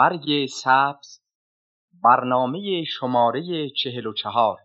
[0.00, 1.20] برگ سبز
[2.04, 4.58] برنامه شماره چهل و چهار.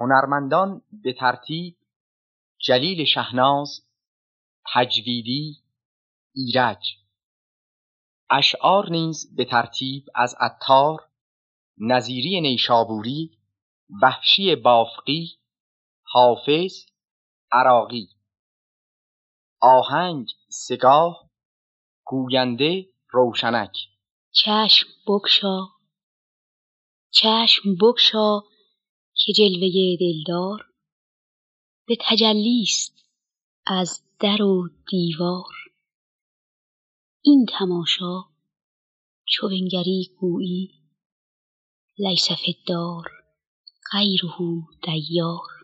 [0.00, 1.76] هنرمندان به ترتیب
[2.58, 3.86] جلیل شهناز
[4.74, 5.62] تجویدی
[6.34, 6.96] ایرج.
[8.30, 11.08] اشعار نیز به ترتیب از عطار
[11.78, 13.38] نظیری نیشابوری
[14.02, 15.38] وحشی بافقی
[16.02, 16.86] حافظ
[17.52, 18.08] عراقی.
[19.60, 21.30] آهنگ سگاه
[22.04, 23.72] گوینده روشنک.
[24.32, 25.58] چشم بگشا.
[27.10, 28.40] چشم بگشا
[29.14, 30.66] که جلوه دلدار
[31.86, 32.94] به تجلیست
[33.66, 35.54] از در و دیوار.
[37.22, 38.24] این تماشا
[39.28, 40.78] چو بنگری گویی
[41.98, 43.04] لیس الدار
[43.92, 45.58] غیره دیار.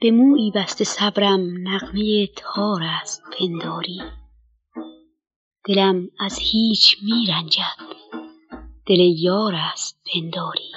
[0.00, 4.02] به مویی بسته صبرم نغمه تار است پنداری.
[5.64, 7.96] دلم از هیچ می رنجد
[8.86, 10.72] دل یار است پنداری.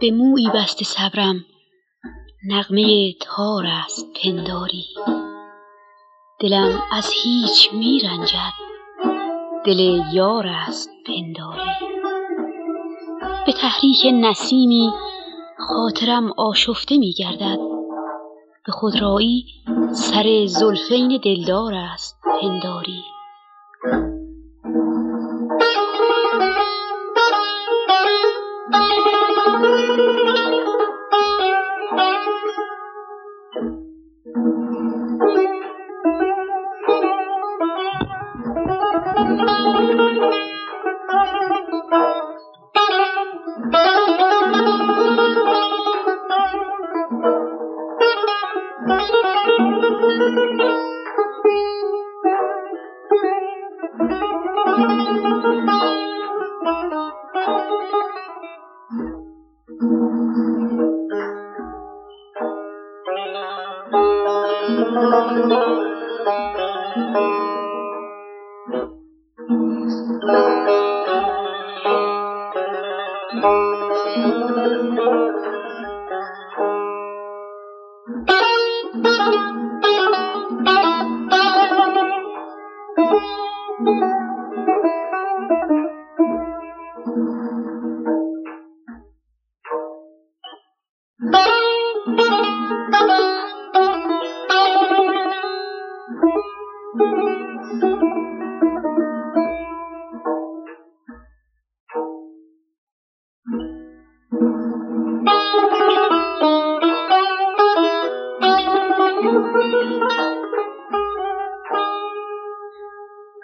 [0.00, 1.44] به مویی بسته صبرم.
[2.48, 4.86] نغمه تار است پنداری.
[6.40, 8.52] دلم از هیچ می رنجد
[9.64, 11.70] دل یار است پنداری.
[13.46, 14.92] به تحریک نسیمی
[15.58, 17.58] خاطرم آشفته می گردد
[18.66, 19.44] به خودرایی
[19.92, 23.02] سر زلفین دلدار است پنداری.
[50.40, 50.89] Thank you.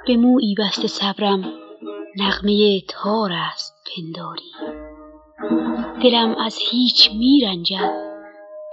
[0.07, 1.45] به مویی بسته صبرم.
[2.17, 4.53] نغمه تار است پنداری.
[6.03, 7.91] دلم از هیچ میرنجد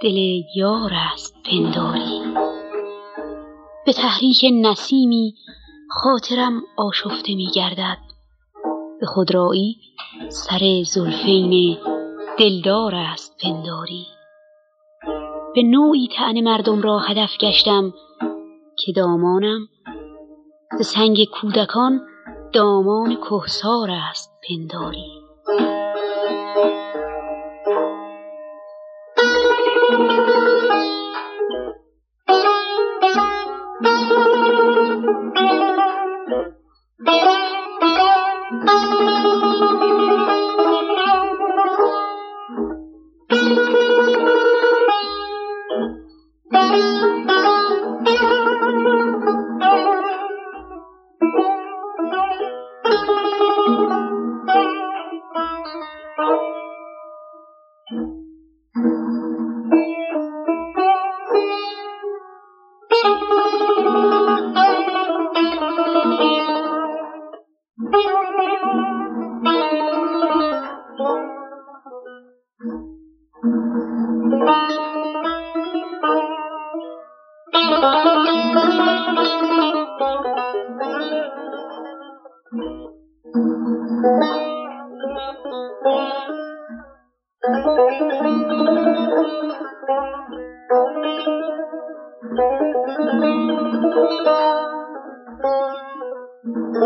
[0.02, 2.20] دل یار است پنداری.
[3.86, 5.34] به تحریک نسیمی
[5.90, 7.98] خاطرم آشفته میگردد
[9.00, 9.76] به خودرایی
[10.28, 11.78] سر زلفین
[12.38, 14.06] دلدار است پنداری.
[15.54, 17.94] به نوعی طعن مردم را هدف گشتم
[18.78, 19.68] که دامانم
[20.78, 22.00] به سنگ کودکان
[22.52, 25.24] دامان کهسار است پنداری.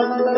[0.01, 0.38] ಸಂಬಂಧ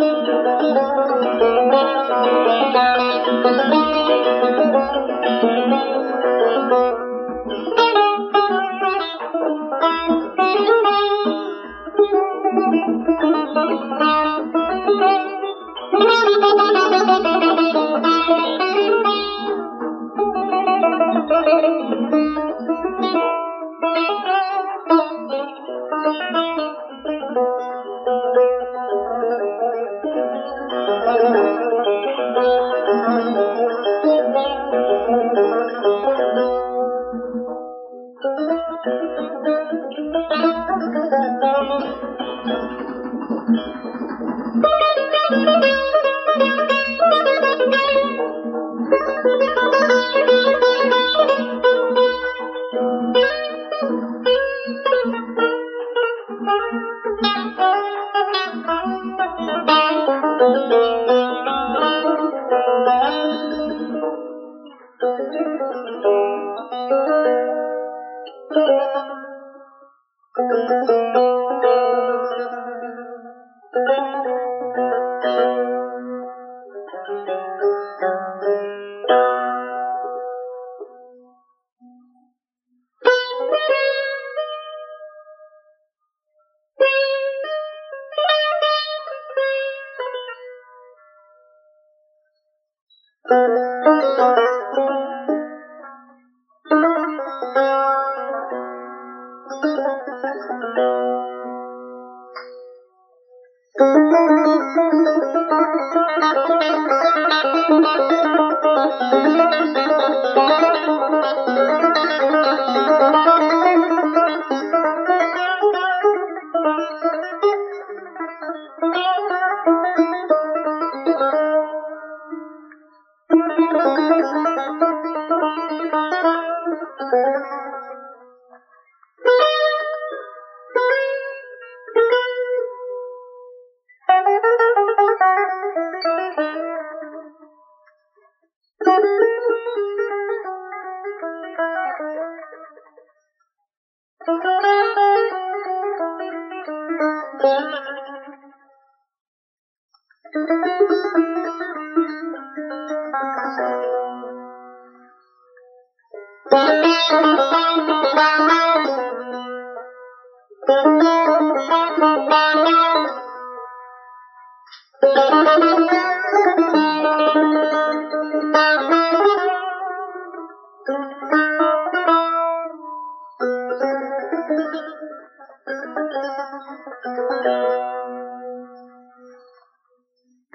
[0.00, 0.28] Thank
[2.44, 2.49] you.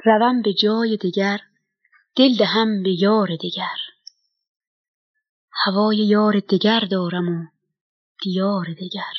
[0.06, 1.40] روم به جای دگر
[2.16, 3.78] دل دهم به یار دگر
[5.52, 7.46] هوای یار دگر دارم و
[8.24, 9.15] دیار دگر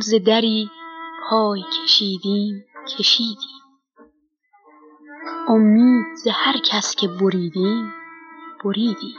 [0.00, 0.70] ز دری
[1.30, 2.64] پای کشیدیم
[2.98, 3.60] کشیدیم.
[5.48, 7.92] امید ز هر کس که بریدیم
[8.64, 9.16] بریدیم.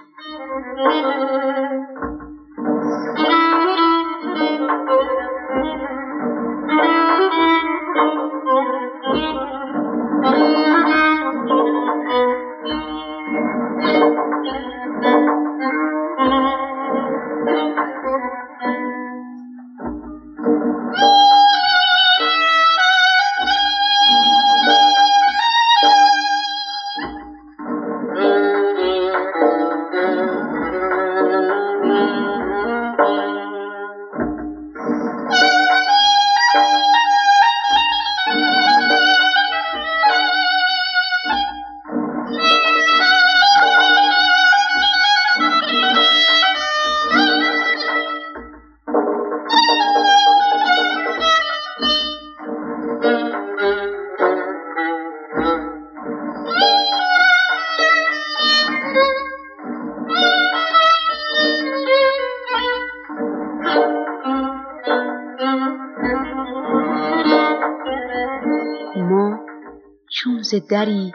[70.72, 71.12] دری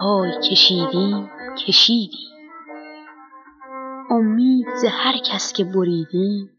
[0.00, 1.30] پای کشیدیم
[1.66, 2.30] کشیدیم
[4.10, 6.50] امید ز هر کس که بریدیم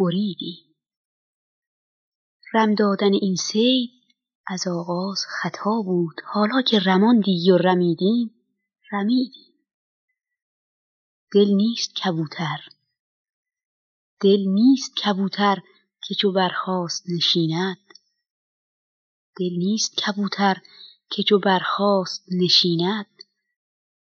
[0.00, 0.74] بریدیم
[2.54, 3.90] رم دادن این صید
[4.46, 6.14] از آغاز خطا بود.
[6.24, 8.30] حالا که رماندی و رمیدیم
[8.92, 9.54] رمیدیم
[11.32, 12.58] دل نیست کبوتر.
[14.20, 15.58] دل نیست کبوتر
[16.02, 17.94] که چو برخاست نشیند.
[19.40, 20.56] دل نیست کبوتر
[21.10, 23.06] که چو برخاست نشیند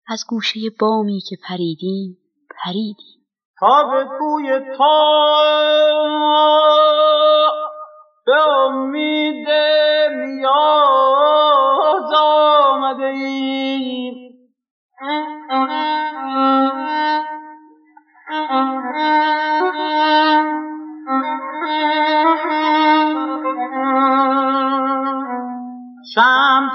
[0.09, 2.19] از گوشه بامی که پریدیم
[2.65, 3.27] پریدیم.
[3.61, 5.17] تا به کوی تا
[8.27, 9.49] به امید
[10.17, 14.26] میاز آمده ایم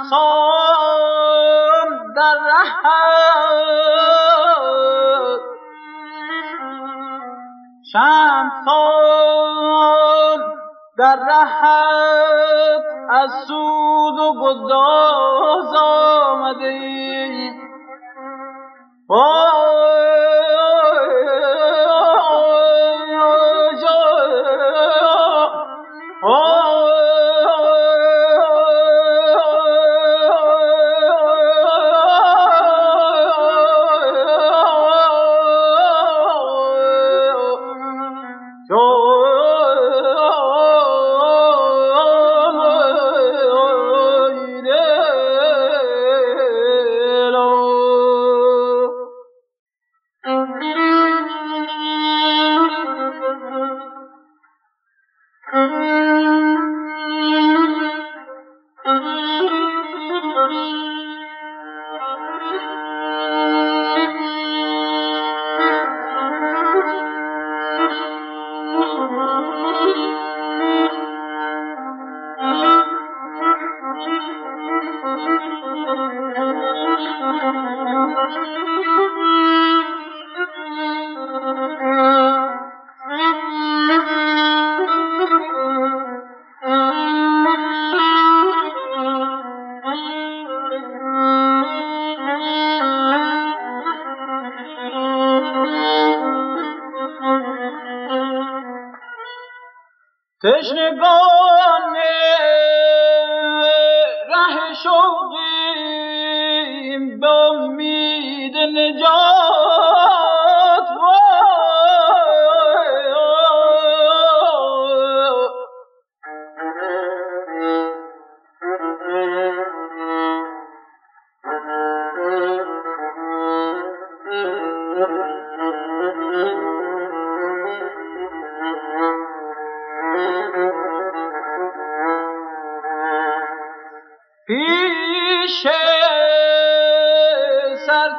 [0.01, 2.37] شمسان در
[10.97, 15.73] در رهت از سود و گداز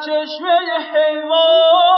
[0.06, 0.58] سرچشمه
[0.92, 1.91] حیوان.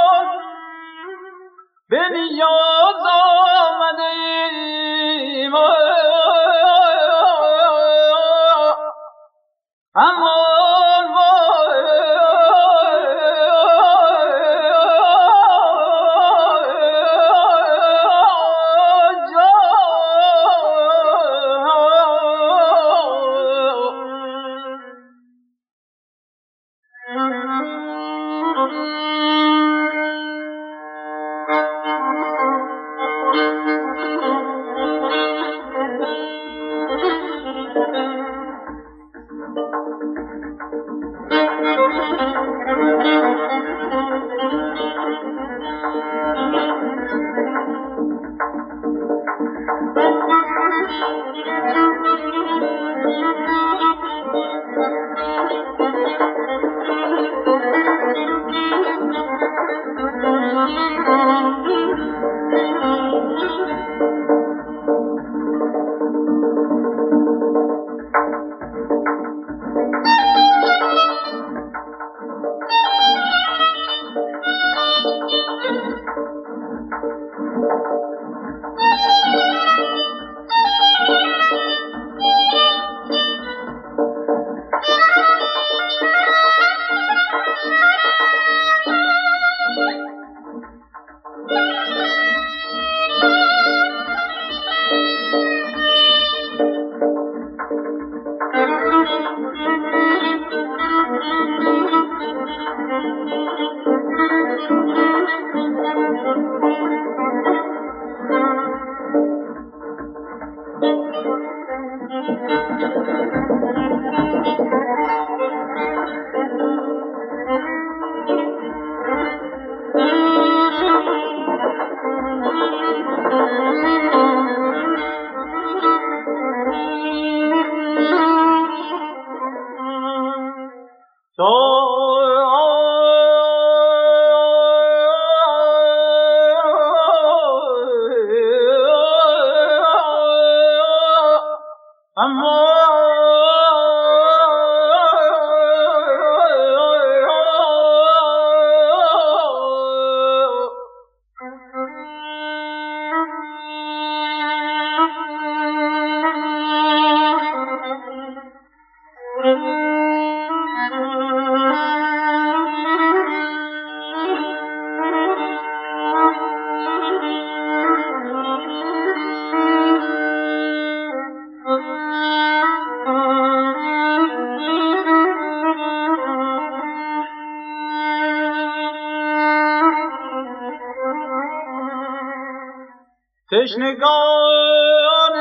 [183.64, 185.34] تشنگان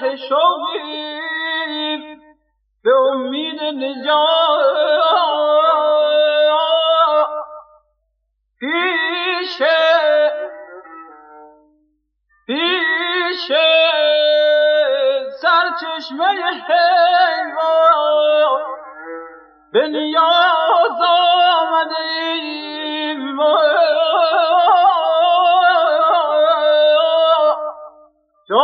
[0.00, 2.00] ره شوقیم.
[2.84, 5.06] به امید نجات
[8.60, 9.62] پیش
[12.46, 13.52] پیش
[15.40, 16.26] سرچشمه
[16.68, 17.96] حیوان
[19.72, 22.00] به نیاز آمده
[22.42, 23.36] ایم
[28.48, 28.54] So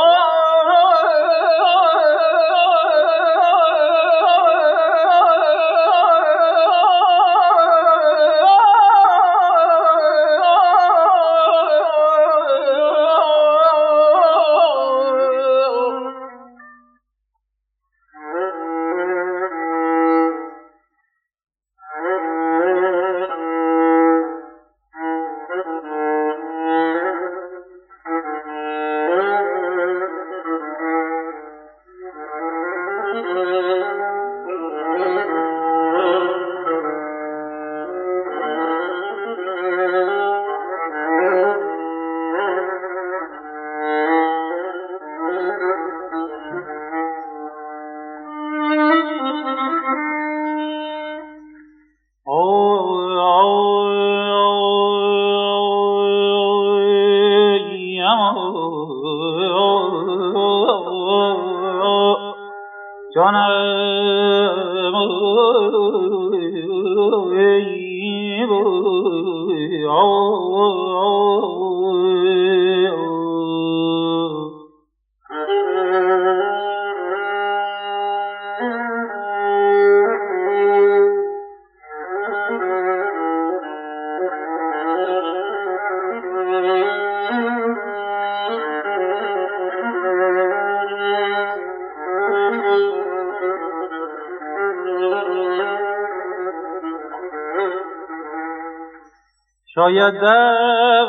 [99.74, 101.06] شاید در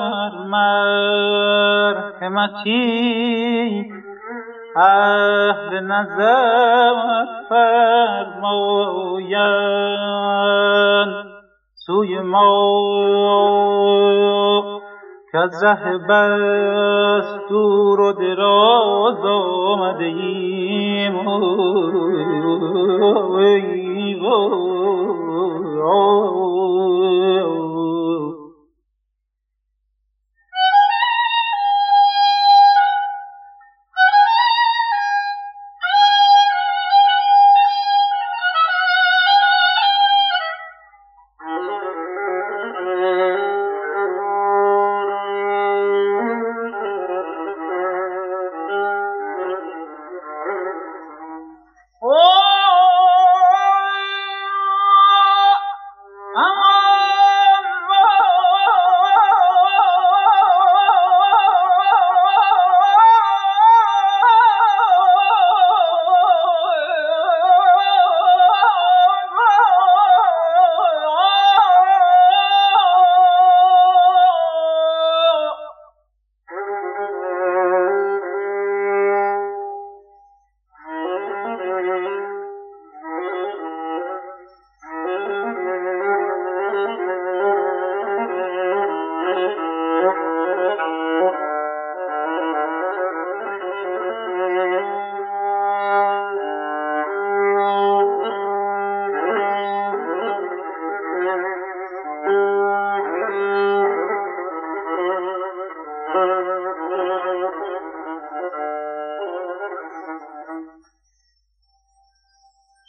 [2.21, 2.73] مرحمتی
[4.75, 6.95] اهل نظر
[7.49, 8.93] فرماین
[11.73, 12.63] سوی ما
[15.31, 21.27] که از ره بس دور و دراز آمده ایم
[23.37, 24.15] ای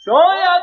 [0.05, 0.54] 中央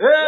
[0.00, 0.27] Hey!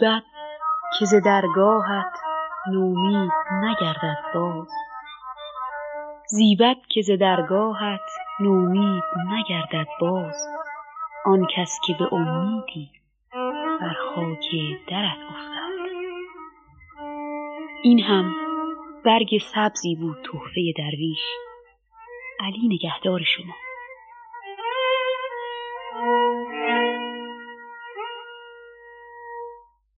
[0.00, 0.22] زیبد
[0.98, 2.12] که ز درگاهت
[2.66, 4.70] نومید نگردد باز.
[6.26, 8.10] زیبد که ز درگاهت
[8.40, 10.48] نومید نگردد باز.
[11.24, 12.90] آن کس که به امیدی
[13.80, 14.54] بر خاک
[14.88, 15.70] درت افتد
[17.82, 18.34] این هم
[19.04, 21.22] برگ سبزی بود تحفه درویش.
[22.40, 23.54] علی نگهدار شما.